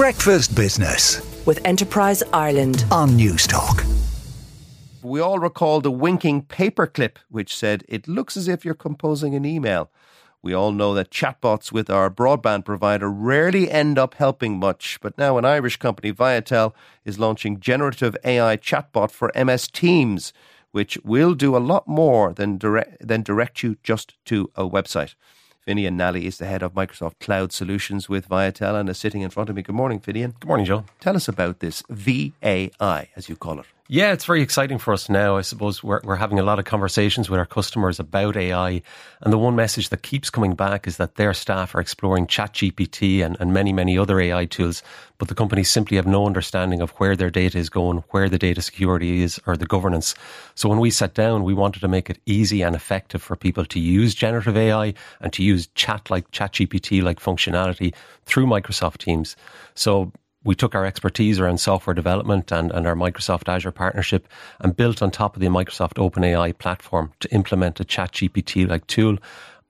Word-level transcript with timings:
Breakfast 0.00 0.56
Business 0.56 1.20
with 1.44 1.60
Enterprise 1.66 2.22
Ireland. 2.32 2.86
on 2.90 3.10
Newstalk. 3.10 3.84
We 5.02 5.20
all 5.20 5.38
recall 5.38 5.82
the 5.82 5.90
winking 5.90 6.44
paperclip, 6.44 7.16
which 7.28 7.54
said, 7.54 7.84
It 7.86 8.08
looks 8.08 8.34
as 8.34 8.48
if 8.48 8.64
you're 8.64 8.72
composing 8.72 9.34
an 9.34 9.44
email. 9.44 9.90
We 10.40 10.54
all 10.54 10.72
know 10.72 10.94
that 10.94 11.10
chatbots 11.10 11.70
with 11.70 11.90
our 11.90 12.08
broadband 12.08 12.64
provider 12.64 13.10
rarely 13.10 13.70
end 13.70 13.98
up 13.98 14.14
helping 14.14 14.58
much, 14.58 14.98
but 15.02 15.18
now 15.18 15.36
an 15.36 15.44
Irish 15.44 15.76
company, 15.76 16.14
Viatel, 16.14 16.72
is 17.04 17.18
launching 17.18 17.60
generative 17.60 18.16
AI 18.24 18.56
chatbot 18.56 19.10
for 19.10 19.30
MS 19.36 19.68
Teams, 19.68 20.32
which 20.70 20.96
will 21.04 21.34
do 21.34 21.54
a 21.54 21.58
lot 21.58 21.86
more 21.86 22.32
than 22.32 22.56
direct, 22.56 23.06
than 23.06 23.22
direct 23.22 23.62
you 23.62 23.76
just 23.82 24.14
to 24.24 24.50
a 24.56 24.66
website. 24.66 25.14
Finian 25.70 25.94
Nally 25.94 26.26
is 26.26 26.38
the 26.38 26.46
head 26.46 26.64
of 26.64 26.74
Microsoft 26.74 27.20
Cloud 27.20 27.52
Solutions 27.52 28.08
with 28.08 28.28
Viatel 28.28 28.74
and 28.74 28.88
is 28.88 28.98
sitting 28.98 29.20
in 29.22 29.30
front 29.30 29.48
of 29.48 29.54
me. 29.54 29.62
Good 29.62 29.76
morning, 29.76 30.00
Finian. 30.00 30.34
Good 30.40 30.48
morning, 30.48 30.66
Joe. 30.66 30.84
Tell 30.98 31.14
us 31.14 31.28
about 31.28 31.60
this 31.60 31.84
VAI, 31.88 33.08
as 33.14 33.28
you 33.28 33.36
call 33.36 33.60
it. 33.60 33.66
Yeah, 33.92 34.12
it's 34.12 34.24
very 34.24 34.40
exciting 34.40 34.78
for 34.78 34.94
us 34.94 35.08
now. 35.08 35.36
I 35.36 35.40
suppose 35.40 35.82
we're, 35.82 36.00
we're 36.04 36.14
having 36.14 36.38
a 36.38 36.44
lot 36.44 36.60
of 36.60 36.64
conversations 36.64 37.28
with 37.28 37.40
our 37.40 37.44
customers 37.44 37.98
about 37.98 38.36
AI. 38.36 38.82
And 39.20 39.32
the 39.32 39.36
one 39.36 39.56
message 39.56 39.88
that 39.88 40.04
keeps 40.04 40.30
coming 40.30 40.54
back 40.54 40.86
is 40.86 40.96
that 40.98 41.16
their 41.16 41.34
staff 41.34 41.74
are 41.74 41.80
exploring 41.80 42.28
ChatGPT 42.28 43.20
and, 43.26 43.36
and 43.40 43.52
many, 43.52 43.72
many 43.72 43.98
other 43.98 44.20
AI 44.20 44.44
tools, 44.44 44.84
but 45.18 45.26
the 45.26 45.34
companies 45.34 45.70
simply 45.70 45.96
have 45.96 46.06
no 46.06 46.24
understanding 46.24 46.80
of 46.80 46.90
where 47.00 47.16
their 47.16 47.30
data 47.30 47.58
is 47.58 47.68
going, 47.68 48.04
where 48.10 48.28
the 48.28 48.38
data 48.38 48.62
security 48.62 49.22
is, 49.22 49.40
or 49.44 49.56
the 49.56 49.66
governance. 49.66 50.14
So 50.54 50.68
when 50.68 50.78
we 50.78 50.92
sat 50.92 51.14
down, 51.14 51.42
we 51.42 51.52
wanted 51.52 51.80
to 51.80 51.88
make 51.88 52.08
it 52.08 52.20
easy 52.26 52.62
and 52.62 52.76
effective 52.76 53.20
for 53.20 53.34
people 53.34 53.64
to 53.64 53.80
use 53.80 54.14
generative 54.14 54.56
AI 54.56 54.94
and 55.20 55.32
to 55.32 55.42
use 55.42 55.66
chat 55.74 56.10
like 56.10 56.30
ChatGPT 56.30 57.02
like 57.02 57.18
functionality 57.18 57.92
through 58.24 58.46
Microsoft 58.46 58.98
Teams. 58.98 59.34
So 59.74 60.12
we 60.44 60.54
took 60.54 60.74
our 60.74 60.86
expertise 60.86 61.38
around 61.38 61.58
software 61.58 61.94
development 61.94 62.50
and, 62.50 62.70
and 62.72 62.86
our 62.86 62.94
Microsoft 62.94 63.48
Azure 63.48 63.72
partnership 63.72 64.26
and 64.60 64.76
built 64.76 65.02
on 65.02 65.10
top 65.10 65.36
of 65.36 65.40
the 65.40 65.48
Microsoft 65.48 65.94
OpenAI 65.94 66.56
platform 66.56 67.12
to 67.20 67.32
implement 67.32 67.80
a 67.80 67.84
ChatGPT 67.84 68.68
like 68.68 68.86
tool 68.86 69.18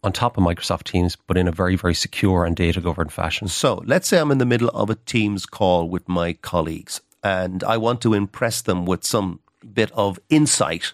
on 0.03 0.13
top 0.13 0.39
of 0.39 0.45
Microsoft 0.45 0.85
Teams, 0.85 1.17
but 1.27 1.37
in 1.37 1.49
a 1.49 1.53
very, 1.53 1.77
very 1.77 1.95
secure 1.95 2.45
and 2.45 2.57
data 2.57 2.81
governed 2.81 3.13
fashion. 3.13 3.49
So 3.49 3.83
let's 3.85 4.09
say 4.09 4.19
I'm 4.19 4.31
in 4.31 4.39
the 4.39 4.47
middle 4.47 4.71
of 4.71 4.91
a 4.91 4.95
Teams 4.95 5.45
call 5.45 5.89
with 5.89 6.09
my 6.09 6.35
colleagues 6.35 7.01
and 7.23 7.63
I 7.65 7.77
want 7.77 8.01
to 8.03 8.15
impress 8.15 8.63
them 8.63 8.87
with 8.87 9.05
some 9.05 9.41
bit 9.75 9.91
of 9.93 10.19
insight. 10.31 10.93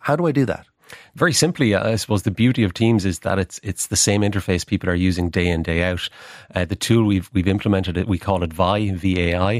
How 0.00 0.16
do 0.16 0.26
I 0.26 0.32
do 0.32 0.44
that? 0.46 0.66
Very 1.14 1.32
simply, 1.32 1.74
I 1.74 1.96
suppose 1.96 2.22
the 2.22 2.30
beauty 2.30 2.62
of 2.62 2.74
Teams 2.74 3.04
is 3.04 3.20
that 3.20 3.38
it's 3.38 3.58
it's 3.62 3.86
the 3.86 3.96
same 3.96 4.22
interface 4.22 4.66
people 4.66 4.88
are 4.90 4.94
using 4.94 5.30
day 5.30 5.48
in 5.48 5.62
day 5.62 5.82
out. 5.82 6.08
Uh, 6.54 6.64
the 6.64 6.76
tool 6.76 7.06
we've 7.06 7.30
we've 7.32 7.48
implemented 7.48 7.96
it, 7.96 8.06
we 8.06 8.18
call 8.18 8.42
it 8.42 8.52
Vi 8.52 8.90
V 8.92 9.32
A 9.32 9.38
I, 9.38 9.56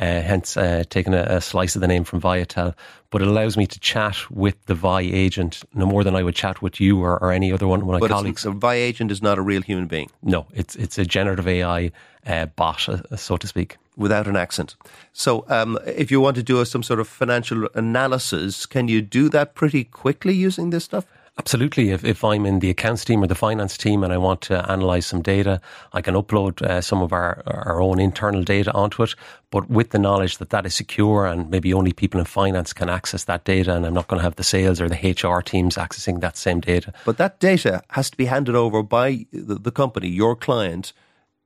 uh, 0.00 0.20
hence 0.20 0.56
uh, 0.56 0.84
taking 0.90 1.14
a, 1.14 1.22
a, 1.22 1.40
slice 1.40 1.74
of 1.76 1.80
the 1.80 1.88
name 1.88 2.04
from 2.04 2.20
Viatel. 2.20 2.74
But 3.10 3.22
it 3.22 3.28
allows 3.28 3.56
me 3.56 3.66
to 3.66 3.80
chat 3.80 4.30
with 4.30 4.62
the 4.66 4.74
Vi 4.74 5.00
agent 5.00 5.62
no 5.74 5.86
more 5.86 6.02
than 6.04 6.16
I 6.16 6.22
would 6.22 6.34
chat 6.34 6.60
with 6.60 6.80
you 6.80 7.00
or, 7.00 7.22
or 7.22 7.32
any 7.32 7.52
other 7.52 7.68
one 7.68 7.80
of 7.80 7.86
my 7.86 8.00
but 8.00 8.10
colleagues. 8.10 8.44
A 8.44 8.50
Vi 8.50 8.74
agent 8.74 9.10
is 9.10 9.22
not 9.22 9.38
a 9.38 9.42
real 9.42 9.62
human 9.62 9.86
being. 9.86 10.10
No, 10.22 10.46
it's 10.52 10.74
it's 10.76 10.98
a 10.98 11.04
generative 11.04 11.46
AI 11.46 11.92
uh, 12.26 12.46
bot, 12.46 12.88
uh, 12.88 13.16
so 13.16 13.36
to 13.36 13.46
speak 13.46 13.76
without 13.96 14.26
an 14.26 14.36
accent. 14.36 14.76
So, 15.12 15.44
um, 15.48 15.78
if 15.86 16.10
you 16.10 16.20
want 16.20 16.36
to 16.36 16.42
do 16.42 16.64
some 16.64 16.82
sort 16.82 17.00
of 17.00 17.08
financial 17.08 17.68
analysis, 17.74 18.66
can 18.66 18.88
you 18.88 19.02
do 19.02 19.28
that 19.30 19.54
pretty 19.54 19.84
quickly 19.84 20.34
using 20.34 20.70
this 20.70 20.84
stuff? 20.84 21.06
Absolutely. 21.38 21.90
If, 21.90 22.02
if 22.02 22.24
I'm 22.24 22.46
in 22.46 22.60
the 22.60 22.70
accounts 22.70 23.04
team 23.04 23.22
or 23.22 23.26
the 23.26 23.34
finance 23.34 23.76
team 23.76 24.02
and 24.02 24.10
I 24.10 24.16
want 24.16 24.40
to 24.42 24.70
analyze 24.70 25.06
some 25.06 25.20
data, 25.20 25.60
I 25.92 26.00
can 26.00 26.14
upload 26.14 26.62
uh, 26.62 26.80
some 26.80 27.02
of 27.02 27.12
our, 27.12 27.42
our 27.46 27.80
own 27.82 28.00
internal 28.00 28.42
data 28.42 28.72
onto 28.72 29.02
it, 29.02 29.14
but 29.50 29.68
with 29.68 29.90
the 29.90 29.98
knowledge 29.98 30.38
that 30.38 30.48
that 30.50 30.64
is 30.64 30.74
secure 30.74 31.26
and 31.26 31.50
maybe 31.50 31.74
only 31.74 31.92
people 31.92 32.18
in 32.18 32.24
finance 32.24 32.72
can 32.72 32.88
access 32.88 33.24
that 33.24 33.44
data 33.44 33.74
and 33.74 33.84
I'm 33.84 33.92
not 33.92 34.08
going 34.08 34.18
to 34.18 34.24
have 34.24 34.36
the 34.36 34.44
sales 34.44 34.80
or 34.80 34.88
the 34.88 34.96
HR 34.96 35.42
teams 35.42 35.76
accessing 35.76 36.20
that 36.22 36.38
same 36.38 36.60
data. 36.60 36.94
But 37.04 37.18
that 37.18 37.38
data 37.38 37.82
has 37.90 38.08
to 38.10 38.16
be 38.16 38.24
handed 38.24 38.54
over 38.54 38.82
by 38.82 39.26
the, 39.30 39.56
the 39.56 39.70
company, 39.70 40.08
your 40.08 40.36
client, 40.36 40.94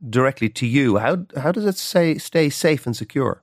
directly 0.08 0.48
to 0.48 0.66
you. 0.66 0.98
How 0.98 1.24
how 1.36 1.52
does 1.52 1.64
it 1.64 1.76
say 1.76 2.18
stay 2.18 2.48
safe 2.50 2.86
and 2.86 2.96
secure? 2.96 3.42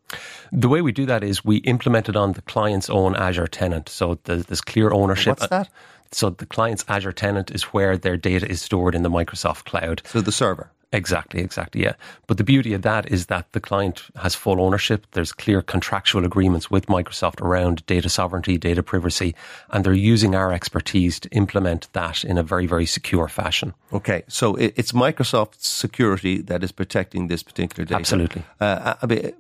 The 0.52 0.70
way 0.70 0.82
we 0.82 0.92
do 0.92 1.06
that 1.06 1.24
is 1.24 1.46
we 1.46 1.58
implement 1.58 2.10
it 2.10 2.16
on 2.16 2.34
the 2.34 2.42
client's 2.44 2.90
own 2.90 3.16
Azure 3.16 3.48
tenant. 3.48 3.90
So 3.90 4.20
there's, 4.24 4.46
there's 4.46 4.62
clear 4.62 4.92
ownership. 4.92 5.40
What's 5.40 5.50
that? 5.50 5.70
So 6.12 6.30
the 6.30 6.46
client's 6.46 6.86
Azure 6.88 7.12
tenant 7.12 7.52
is 7.52 7.64
where 7.64 7.98
their 7.98 8.18
data 8.18 8.48
is 8.50 8.62
stored 8.62 8.96
in 8.96 9.04
the 9.04 9.10
Microsoft 9.10 9.66
cloud. 9.66 10.02
So 10.06 10.22
the 10.22 10.32
server. 10.32 10.72
Exactly, 10.94 11.42
exactly, 11.42 11.84
yeah. 11.84 11.94
But 12.28 12.38
the 12.38 12.46
beauty 12.46 12.74
of 12.74 12.82
that 12.84 13.12
is 13.12 13.26
that 13.26 13.52
the 13.52 13.60
client 13.60 14.04
has 14.22 14.36
full 14.36 14.62
ownership. 14.62 15.06
There's 15.12 15.34
clear 15.34 15.62
contractual 15.62 16.24
agreements 16.24 16.72
with 16.72 16.86
Microsoft 16.86 17.42
around 17.42 17.86
data 17.88 18.08
sovereignty, 18.08 18.58
data 18.58 18.82
privacy, 18.82 19.36
and 19.72 19.84
they're 19.84 19.94
using 19.94 20.34
our 20.34 20.54
expertise 20.54 21.20
to 21.20 21.30
implement 21.30 21.92
that 21.92 22.24
in 22.24 22.38
a 22.38 22.44
very, 22.44 22.68
very 22.68 22.86
secure 22.86 23.28
fashion. 23.28 23.74
Okay, 23.92 24.24
so 24.30 24.56
it's 24.56 24.94
Microsoft's 24.94 25.68
security 25.68 26.42
that 26.42 26.64
is 26.64 26.72
protecting 26.72 27.28
this 27.28 27.44
particular 27.44 27.86
data. 27.86 28.00
Absolutely. 28.00 28.44
Uh, 28.62 28.94
I 29.02 29.06
mean, 29.06 29.34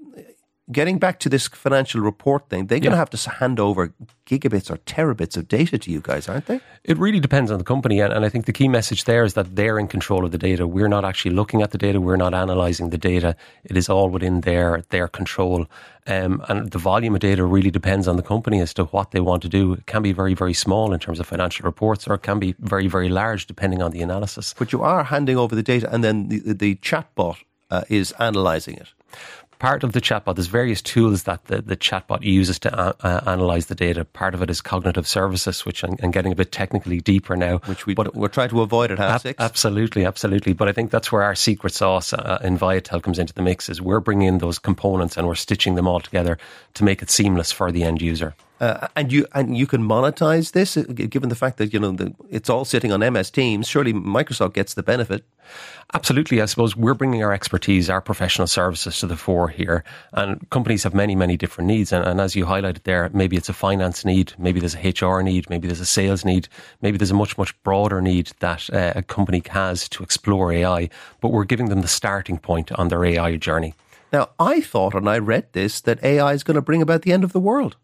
getting 0.69 0.99
back 0.99 1.19
to 1.19 1.29
this 1.29 1.47
financial 1.47 2.01
report 2.01 2.49
thing, 2.49 2.67
they're 2.67 2.79
going 2.79 2.91
to 2.91 2.97
have 2.97 3.09
to 3.11 3.29
hand 3.29 3.59
over 3.59 3.93
gigabits 4.27 4.69
or 4.69 4.77
terabits 4.77 5.37
of 5.37 5.47
data 5.47 5.77
to 5.77 5.91
you 5.91 6.01
guys, 6.01 6.27
aren't 6.27 6.45
they? 6.45 6.59
It 6.83 6.97
really 6.97 7.19
depends 7.19 7.49
on 7.49 7.57
the 7.57 7.63
company. 7.63 7.99
And, 7.99 8.13
and, 8.13 8.25
I 8.25 8.29
think 8.29 8.45
the 8.45 8.53
key 8.53 8.67
message 8.67 9.05
there 9.05 9.23
is 9.23 9.33
that 9.33 9.55
they're 9.55 9.79
in 9.79 9.87
control 9.87 10.25
of 10.25 10.31
the 10.31 10.37
data. 10.37 10.67
We're 10.67 10.89
not 10.89 11.05
actually 11.05 11.33
looking 11.33 11.61
at 11.61 11.71
the 11.71 11.77
data. 11.77 11.99
We're 12.01 12.17
not 12.17 12.33
analyzing 12.33 12.89
the 12.89 12.97
data. 12.97 13.35
It 13.63 13.77
is 13.77 13.89
all 13.89 14.09
within 14.09 14.41
their, 14.41 14.83
their 14.89 15.07
control. 15.07 15.65
Um, 16.05 16.43
and 16.49 16.71
the 16.71 16.77
volume 16.77 17.15
of 17.15 17.21
data 17.21 17.43
really 17.43 17.71
depends 17.71 18.07
on 18.07 18.17
the 18.17 18.23
company 18.23 18.59
as 18.61 18.73
to 18.75 18.85
what 18.85 19.11
they 19.11 19.19
want 19.19 19.41
to 19.43 19.49
do. 19.49 19.73
It 19.73 19.85
can 19.85 20.03
be 20.03 20.11
very, 20.11 20.33
very 20.33 20.53
small 20.53 20.93
in 20.93 20.99
terms 20.99 21.19
of 21.19 21.27
financial 21.27 21.65
reports, 21.65 22.07
or 22.07 22.13
it 22.15 22.23
can 22.23 22.39
be 22.39 22.55
very, 22.59 22.87
very 22.87 23.09
large 23.09 23.47
depending 23.47 23.81
on 23.81 23.91
the 23.91 24.01
analysis. 24.01 24.53
But 24.57 24.71
you 24.71 24.83
are 24.83 25.03
handing 25.05 25.37
over 25.37 25.55
the 25.55 25.63
data, 25.63 25.89
and 25.91 26.03
then 26.03 26.29
the, 26.29 26.53
the 26.53 26.75
chatbot 26.75 27.37
uh, 27.71 27.83
is 27.89 28.13
analyzing 28.13 28.75
it 28.75 28.93
part 29.59 29.83
of 29.83 29.93
the 29.93 30.01
chatbot, 30.01 30.35
there's 30.35 30.47
various 30.47 30.81
tools 30.81 31.23
that 31.23 31.45
the, 31.45 31.61
the 31.61 31.75
chatbot 31.75 32.21
uses 32.23 32.59
to 32.59 32.77
uh, 32.77 32.93
uh, 33.01 33.21
analyze 33.25 33.67
the 33.67 33.75
data. 33.75 34.05
Part 34.05 34.33
of 34.33 34.41
it 34.41 34.49
is 34.49 34.61
cognitive 34.61 35.07
services, 35.07 35.65
which 35.65 35.83
I'm, 35.83 35.95
I'm 36.01 36.11
getting 36.11 36.31
a 36.31 36.35
bit 36.35 36.51
technically 36.51 36.99
deeper 36.99 37.35
now. 37.35 37.59
Which 37.59 37.85
we, 37.85 37.93
but 37.93 38.15
we're 38.15 38.27
trying 38.27 38.49
to 38.49 38.61
avoid 38.61 38.91
at 38.91 38.97
half 38.97 39.15
ab- 39.15 39.21
six. 39.21 39.39
Absolutely, 39.39 40.05
absolutely. 40.05 40.53
But 40.53 40.67
I 40.67 40.71
think 40.71 40.91
that's 40.91 41.11
where 41.11 41.23
our 41.23 41.35
secret 41.35 41.73
sauce 41.73 42.13
uh, 42.13 42.39
in 42.43 42.57
Viatel 42.57 43.01
comes 43.01 43.19
into 43.19 43.33
the 43.33 43.41
mix 43.41 43.69
is 43.69 43.81
we're 43.81 43.99
bringing 43.99 44.27
in 44.27 44.37
those 44.39 44.59
components 44.59 45.17
and 45.17 45.27
we're 45.27 45.35
stitching 45.35 45.75
them 45.75 45.87
all 45.87 45.99
together 45.99 46.37
to 46.75 46.83
make 46.83 47.01
it 47.01 47.09
seamless 47.09 47.51
for 47.51 47.71
the 47.71 47.83
end 47.83 48.01
user. 48.01 48.35
Uh, 48.59 48.87
and 48.95 49.11
you 49.11 49.27
and 49.33 49.55
you 49.55 49.67
can 49.67 49.83
monetize 49.83 50.53
this, 50.53 50.77
uh, 50.77 50.83
given 50.83 51.29
the 51.29 51.35
fact 51.35 51.57
that 51.57 51.73
you 51.73 51.79
know 51.79 51.91
the, 51.91 52.13
it's 52.29 52.49
all 52.49 52.65
sitting 52.65 52.91
on 52.91 52.99
MS 53.13 53.29
Teams. 53.29 53.67
Surely 53.67 53.93
Microsoft 53.93 54.53
gets 54.53 54.73
the 54.73 54.81
benefit. 54.81 55.23
Absolutely, 55.93 56.41
I 56.41 56.45
suppose 56.45 56.75
we're 56.75 56.95
bringing 56.95 57.23
our 57.23 57.31
expertise, 57.31 57.89
our 57.89 58.01
professional 58.01 58.47
services 58.47 58.99
to 58.99 59.07
the 59.07 59.15
fore 59.15 59.47
here, 59.47 59.83
and 60.11 60.49
companies 60.49 60.83
have 60.83 60.93
many, 60.93 61.15
many 61.15 61.37
different 61.37 61.67
needs. 61.67 61.93
And, 61.93 62.05
and 62.05 62.19
as 62.19 62.35
you 62.35 62.45
highlighted 62.45 62.83
there, 62.83 63.09
maybe 63.13 63.37
it's 63.37 63.47
a 63.47 63.53
finance 63.53 64.03
need, 64.03 64.33
maybe 64.37 64.59
there's 64.59 64.75
a 64.75 64.89
HR 64.89 65.21
need, 65.21 65.49
maybe 65.49 65.67
there's 65.67 65.79
a 65.79 65.85
sales 65.85 66.25
need, 66.25 66.49
maybe 66.81 66.97
there's 66.97 67.11
a 67.11 67.15
much, 67.15 67.37
much 67.37 67.53
broader 67.63 68.01
need 68.01 68.31
that 68.39 68.69
uh, 68.73 68.93
a 68.95 69.03
company 69.03 69.41
has 69.51 69.87
to 69.89 70.03
explore 70.03 70.51
AI. 70.51 70.89
But 71.21 71.29
we're 71.29 71.45
giving 71.45 71.69
them 71.69 71.81
the 71.81 71.87
starting 71.87 72.39
point 72.39 72.71
on 72.73 72.89
their 72.89 73.05
AI 73.05 73.37
journey. 73.37 73.73
Now, 74.11 74.29
I 74.39 74.61
thought, 74.61 74.95
and 74.95 75.09
I 75.09 75.19
read 75.19 75.47
this, 75.51 75.81
that 75.81 76.03
AI 76.03 76.33
is 76.33 76.43
going 76.43 76.55
to 76.55 76.61
bring 76.61 76.81
about 76.81 77.03
the 77.03 77.13
end 77.13 77.23
of 77.23 77.33
the 77.33 77.39
world. 77.39 77.77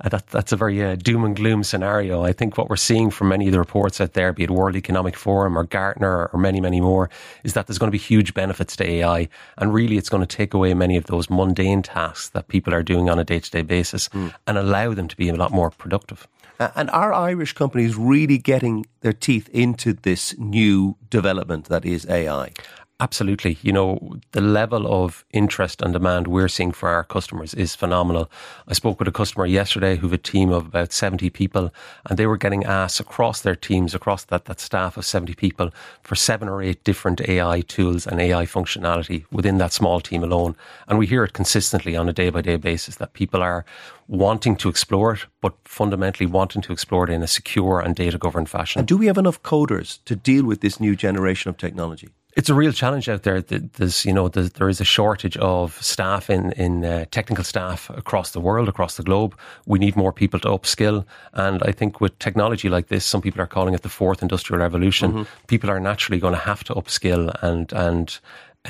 Uh, 0.00 0.08
that, 0.08 0.26
that's 0.28 0.52
a 0.52 0.56
very 0.56 0.82
uh, 0.82 0.96
doom 0.96 1.24
and 1.24 1.36
gloom 1.36 1.62
scenario. 1.62 2.24
I 2.24 2.32
think 2.32 2.58
what 2.58 2.68
we're 2.68 2.76
seeing 2.76 3.10
from 3.10 3.28
many 3.28 3.46
of 3.46 3.52
the 3.52 3.58
reports 3.58 4.00
out 4.00 4.14
there, 4.14 4.32
be 4.32 4.44
it 4.44 4.50
World 4.50 4.76
Economic 4.76 5.16
Forum 5.16 5.56
or 5.56 5.64
Gartner 5.64 6.26
or 6.32 6.38
many, 6.38 6.60
many 6.60 6.80
more, 6.80 7.10
is 7.44 7.54
that 7.54 7.66
there's 7.66 7.78
going 7.78 7.88
to 7.88 7.96
be 7.96 7.98
huge 7.98 8.34
benefits 8.34 8.76
to 8.76 8.88
AI. 8.88 9.28
And 9.56 9.72
really, 9.72 9.96
it's 9.96 10.08
going 10.08 10.26
to 10.26 10.36
take 10.36 10.52
away 10.52 10.74
many 10.74 10.96
of 10.96 11.06
those 11.06 11.30
mundane 11.30 11.82
tasks 11.82 12.30
that 12.30 12.48
people 12.48 12.74
are 12.74 12.82
doing 12.82 13.08
on 13.08 13.18
a 13.18 13.24
day 13.24 13.40
to 13.40 13.50
day 13.50 13.62
basis 13.62 14.08
mm. 14.08 14.34
and 14.46 14.58
allow 14.58 14.94
them 14.94 15.08
to 15.08 15.16
be 15.16 15.28
a 15.28 15.36
lot 15.36 15.52
more 15.52 15.70
productive. 15.70 16.26
Uh, 16.58 16.70
and 16.76 16.88
are 16.90 17.12
Irish 17.12 17.52
companies 17.52 17.96
really 17.96 18.38
getting 18.38 18.86
their 19.00 19.12
teeth 19.12 19.48
into 19.48 19.92
this 19.92 20.38
new 20.38 20.96
development 21.10 21.66
that 21.66 21.84
is 21.84 22.06
AI? 22.08 22.52
Absolutely. 23.00 23.58
You 23.60 23.72
know, 23.72 24.20
the 24.30 24.40
level 24.40 24.86
of 24.86 25.24
interest 25.32 25.82
and 25.82 25.92
demand 25.92 26.28
we're 26.28 26.46
seeing 26.46 26.70
for 26.70 26.88
our 26.88 27.02
customers 27.02 27.52
is 27.52 27.74
phenomenal. 27.74 28.30
I 28.68 28.72
spoke 28.72 29.00
with 29.00 29.08
a 29.08 29.12
customer 29.12 29.46
yesterday 29.46 29.96
who 29.96 30.06
have 30.06 30.12
a 30.12 30.18
team 30.18 30.50
of 30.50 30.66
about 30.66 30.92
70 30.92 31.28
people 31.30 31.74
and 32.08 32.16
they 32.16 32.28
were 32.28 32.36
getting 32.36 32.64
asked 32.64 33.00
across 33.00 33.40
their 33.40 33.56
teams, 33.56 33.96
across 33.96 34.24
that, 34.26 34.44
that 34.44 34.60
staff 34.60 34.96
of 34.96 35.04
70 35.04 35.34
people 35.34 35.72
for 36.04 36.14
seven 36.14 36.48
or 36.48 36.62
eight 36.62 36.84
different 36.84 37.20
AI 37.28 37.62
tools 37.62 38.06
and 38.06 38.20
AI 38.20 38.46
functionality 38.46 39.24
within 39.32 39.58
that 39.58 39.72
small 39.72 40.00
team 40.00 40.22
alone. 40.22 40.54
And 40.86 40.96
we 40.96 41.08
hear 41.08 41.24
it 41.24 41.32
consistently 41.32 41.96
on 41.96 42.08
a 42.08 42.12
day 42.12 42.30
by 42.30 42.42
day 42.42 42.56
basis 42.56 42.96
that 42.96 43.12
people 43.12 43.42
are 43.42 43.64
wanting 44.06 44.54
to 44.56 44.68
explore 44.68 45.14
it, 45.14 45.26
but 45.40 45.54
fundamentally 45.64 46.26
wanting 46.26 46.62
to 46.62 46.72
explore 46.72 47.04
it 47.04 47.10
in 47.10 47.24
a 47.24 47.26
secure 47.26 47.80
and 47.80 47.96
data 47.96 48.18
governed 48.18 48.48
fashion. 48.48 48.78
And 48.78 48.86
do 48.86 48.96
we 48.96 49.06
have 49.06 49.18
enough 49.18 49.42
coders 49.42 49.98
to 50.04 50.14
deal 50.14 50.44
with 50.44 50.60
this 50.60 50.78
new 50.78 50.94
generation 50.94 51.48
of 51.48 51.56
technology? 51.56 52.08
It's 52.36 52.48
a 52.48 52.54
real 52.54 52.72
challenge 52.72 53.08
out 53.08 53.22
there. 53.22 53.40
There's, 53.40 54.04
you 54.04 54.12
know, 54.12 54.28
there's, 54.28 54.50
there 54.50 54.68
is 54.68 54.80
a 54.80 54.84
shortage 54.84 55.36
of 55.36 55.80
staff 55.80 56.28
in 56.28 56.52
in 56.52 56.84
uh, 56.84 57.04
technical 57.10 57.44
staff 57.44 57.90
across 57.90 58.30
the 58.30 58.40
world, 58.40 58.68
across 58.68 58.96
the 58.96 59.04
globe. 59.04 59.36
We 59.66 59.78
need 59.78 59.94
more 59.96 60.12
people 60.12 60.40
to 60.40 60.48
upskill, 60.48 61.04
and 61.32 61.62
I 61.62 61.72
think 61.72 62.00
with 62.00 62.18
technology 62.18 62.68
like 62.68 62.88
this, 62.88 63.04
some 63.04 63.22
people 63.22 63.40
are 63.40 63.46
calling 63.46 63.74
it 63.74 63.82
the 63.82 63.88
fourth 63.88 64.22
industrial 64.22 64.60
revolution. 64.60 65.12
Mm-hmm. 65.12 65.46
People 65.46 65.70
are 65.70 65.80
naturally 65.80 66.20
going 66.20 66.34
to 66.34 66.40
have 66.40 66.64
to 66.64 66.74
upskill 66.74 67.32
and 67.42 67.72
and 67.72 68.18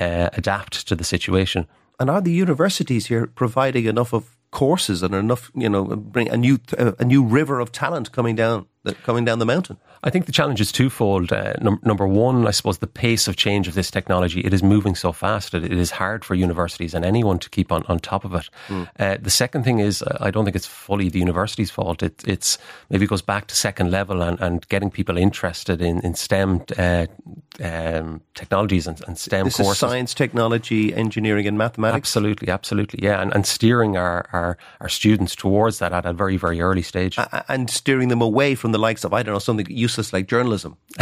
uh, 0.00 0.28
adapt 0.34 0.86
to 0.88 0.94
the 0.94 1.04
situation. 1.04 1.66
And 1.98 2.10
are 2.10 2.20
the 2.20 2.32
universities 2.32 3.06
here 3.06 3.26
providing 3.26 3.86
enough 3.86 4.12
of 4.12 4.36
courses 4.50 5.02
and 5.02 5.14
enough, 5.14 5.50
you 5.54 5.68
know, 5.68 5.84
bring 5.84 6.28
a 6.28 6.36
new 6.36 6.58
a 6.98 7.04
new 7.04 7.24
river 7.24 7.60
of 7.60 7.72
talent 7.72 8.12
coming 8.12 8.36
down 8.36 8.66
coming 9.02 9.24
down 9.24 9.38
the 9.38 9.46
mountain? 9.46 9.78
I 10.02 10.10
think 10.10 10.26
the 10.26 10.32
challenge 10.32 10.60
is 10.60 10.70
twofold. 10.70 11.32
Uh, 11.32 11.54
num- 11.60 11.80
number 11.82 12.06
one, 12.06 12.46
I 12.46 12.50
suppose 12.50 12.78
the 12.78 12.86
pace 12.86 13.26
of 13.26 13.36
change 13.36 13.66
of 13.68 13.74
this 13.74 13.90
technology, 13.90 14.40
it 14.40 14.52
is 14.52 14.62
moving 14.62 14.94
so 14.94 15.12
fast. 15.12 15.52
that 15.52 15.64
it 15.64 15.72
is 15.72 15.90
hard 15.90 16.24
for 16.24 16.34
universities 16.34 16.92
and 16.94 17.04
anyone 17.04 17.38
to 17.38 17.48
keep 17.48 17.72
on, 17.72 17.84
on 17.86 17.98
top 17.98 18.24
of 18.24 18.34
it. 18.34 18.50
Mm. 18.68 18.88
Uh, 18.98 19.16
the 19.20 19.30
second 19.30 19.64
thing 19.64 19.78
is, 19.78 20.04
I 20.20 20.30
don't 20.30 20.44
think 20.44 20.56
it's 20.56 20.66
fully 20.66 21.08
the 21.08 21.20
university's 21.20 21.70
fault. 21.70 22.02
It, 22.02 22.22
it's 22.26 22.58
maybe 22.90 23.06
goes 23.06 23.22
back 23.22 23.46
to 23.46 23.56
second 23.56 23.90
level 23.90 24.20
and, 24.20 24.38
and 24.40 24.68
getting 24.68 24.90
people 24.90 25.16
interested 25.16 25.80
in, 25.80 26.00
in 26.00 26.14
STEM 26.14 26.64
uh, 26.76 27.06
um, 27.62 28.20
technologies 28.34 28.86
and, 28.86 29.00
and 29.06 29.16
STEM 29.16 29.46
this 29.46 29.56
courses. 29.56 29.72
Is 29.72 29.78
science, 29.78 30.12
technology, 30.14 30.94
engineering, 30.94 31.46
and 31.46 31.56
mathematics. 31.56 32.08
Absolutely, 32.10 32.48
absolutely, 32.50 33.00
yeah, 33.02 33.22
and, 33.22 33.34
and 33.34 33.46
steering 33.46 33.96
our, 33.96 34.28
our, 34.32 34.58
our 34.80 34.88
students 34.90 35.34
towards 35.34 35.78
that 35.78 35.92
at 35.92 36.04
a 36.04 36.12
very, 36.12 36.36
very 36.36 36.60
early 36.60 36.82
stage. 36.82 37.18
and 37.48 37.70
steering 37.70 38.08
them 38.08 38.20
away 38.20 38.54
from 38.54 38.73
the 38.74 38.78
likes 38.78 39.04
of, 39.04 39.14
I 39.14 39.22
don't 39.22 39.34
know, 39.34 39.38
something 39.38 39.66
useless 39.70 40.12
like 40.12 40.26
journalism. 40.26 40.76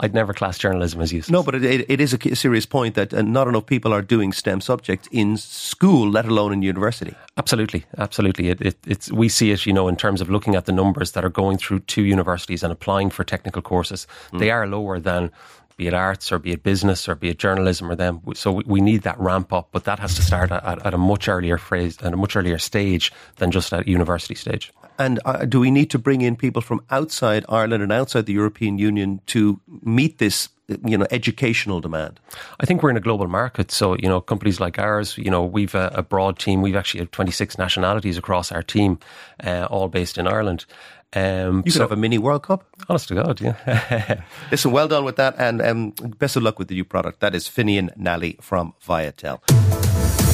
I'd 0.00 0.14
never 0.14 0.34
class 0.34 0.58
journalism 0.58 1.00
as 1.00 1.12
useless. 1.12 1.30
No, 1.30 1.44
but 1.44 1.54
it, 1.54 1.64
it, 1.64 1.86
it 1.88 2.00
is 2.00 2.12
a 2.12 2.36
serious 2.36 2.66
point 2.66 2.96
that 2.96 3.14
uh, 3.14 3.22
not 3.22 3.46
enough 3.46 3.66
people 3.66 3.92
are 3.92 4.02
doing 4.02 4.32
STEM 4.32 4.60
subjects 4.60 5.08
in 5.12 5.36
school, 5.36 6.10
let 6.10 6.26
alone 6.26 6.52
in 6.52 6.62
university. 6.62 7.14
Absolutely, 7.36 7.84
absolutely. 7.98 8.48
It, 8.48 8.76
it's 8.84 9.12
we 9.12 9.28
see 9.28 9.52
it, 9.52 9.64
you 9.64 9.72
know, 9.72 9.86
in 9.86 9.94
terms 9.94 10.20
of 10.20 10.28
looking 10.28 10.56
at 10.56 10.66
the 10.66 10.72
numbers 10.72 11.12
that 11.12 11.24
are 11.24 11.30
going 11.30 11.56
through 11.56 11.80
two 11.80 12.02
universities 12.02 12.64
and 12.64 12.72
applying 12.72 13.10
for 13.10 13.22
technical 13.22 13.62
courses. 13.62 14.06
Mm. 14.32 14.38
They 14.40 14.50
are 14.50 14.66
lower 14.66 14.98
than 14.98 15.30
be 15.78 15.86
it 15.86 15.94
arts 15.94 16.30
or 16.32 16.38
be 16.38 16.50
it 16.50 16.62
business 16.62 17.08
or 17.08 17.14
be 17.14 17.28
it 17.28 17.38
journalism 17.38 17.90
or 17.90 17.94
them. 17.94 18.20
So 18.34 18.52
we, 18.52 18.64
we 18.66 18.80
need 18.80 19.02
that 19.02 19.18
ramp 19.18 19.52
up, 19.52 19.68
but 19.72 19.84
that 19.84 20.00
has 20.00 20.14
to 20.16 20.22
start 20.22 20.50
at, 20.50 20.84
at, 20.84 20.92
a 20.92 20.98
much 20.98 21.28
earlier 21.28 21.56
phase, 21.56 21.96
at 22.02 22.12
a 22.12 22.16
much 22.16 22.36
earlier 22.36 22.58
stage 22.58 23.12
than 23.36 23.52
just 23.52 23.72
at 23.72 23.86
university 23.86 24.34
stage. 24.34 24.72
And 24.98 25.20
uh, 25.24 25.44
do 25.44 25.60
we 25.60 25.70
need 25.70 25.88
to 25.90 25.98
bring 25.98 26.20
in 26.20 26.34
people 26.34 26.60
from 26.60 26.84
outside 26.90 27.44
Ireland 27.48 27.84
and 27.84 27.92
outside 27.92 28.26
the 28.26 28.32
European 28.32 28.76
Union 28.76 29.20
to 29.26 29.60
meet 29.82 30.18
this 30.18 30.48
you 30.84 30.98
know 30.98 31.06
educational 31.10 31.80
demand 31.80 32.20
i 32.60 32.66
think 32.66 32.82
we're 32.82 32.90
in 32.90 32.96
a 32.98 33.00
global 33.00 33.26
market 33.26 33.70
so 33.70 33.96
you 33.96 34.06
know 34.06 34.20
companies 34.20 34.60
like 34.60 34.78
ours 34.78 35.16
you 35.16 35.30
know 35.30 35.42
we've 35.42 35.74
a, 35.74 35.90
a 35.94 36.02
broad 36.02 36.38
team 36.38 36.60
we've 36.60 36.76
actually 36.76 37.00
have 37.00 37.10
26 37.10 37.56
nationalities 37.56 38.18
across 38.18 38.52
our 38.52 38.62
team 38.62 38.98
uh, 39.44 39.66
all 39.70 39.88
based 39.88 40.18
in 40.18 40.28
ireland 40.28 40.66
um, 41.14 41.58
you 41.58 41.62
could 41.64 41.72
so, 41.72 41.80
have 41.80 41.92
a 41.92 41.96
mini 41.96 42.18
World 42.18 42.42
Cup. 42.42 42.64
Honest 42.88 43.08
to 43.08 43.14
God, 43.14 43.40
yeah. 43.40 44.22
Listen, 44.50 44.72
well 44.72 44.88
done 44.88 45.04
with 45.04 45.16
that, 45.16 45.34
and 45.38 45.62
um, 45.62 45.90
best 46.18 46.36
of 46.36 46.42
luck 46.42 46.58
with 46.58 46.68
the 46.68 46.74
new 46.74 46.84
product. 46.84 47.20
That 47.20 47.34
is 47.34 47.48
Finian 47.48 47.96
Nally 47.96 48.36
from 48.40 48.74
Viatel. 48.86 49.40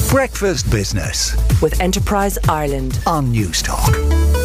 Breakfast 0.09 0.69
Business 0.69 1.35
with 1.61 1.79
Enterprise 1.81 2.37
Ireland 2.47 2.99
on 3.05 3.33
Newstalk. 3.33 4.44